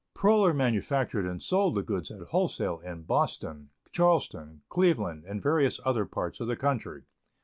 Proler 0.15 0.51
manufactured 0.51 1.27
and 1.27 1.43
sold 1.43 1.75
the 1.75 1.83
goods 1.83 2.09
at 2.09 2.23
wholesale 2.29 2.79
in 2.79 3.03
Boston, 3.03 3.69
Charleston, 3.91 4.63
Cleveland, 4.67 5.25
and 5.27 5.39
various 5.43 5.79
other 5.85 6.05
parts 6.07 6.39
of 6.39 6.47
the 6.47 6.55
country. 6.57 7.03